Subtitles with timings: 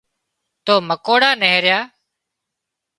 [0.65, 1.79] تو مڪوڙا نيهريا